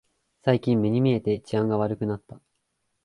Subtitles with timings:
[0.41, 2.41] 最近目に見えて治安が悪くなった